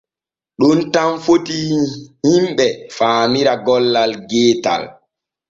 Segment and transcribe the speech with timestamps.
[0.59, 1.71] Ɗon tan fitii
[2.29, 2.65] himɓe
[2.97, 4.83] faamira gollal geetal.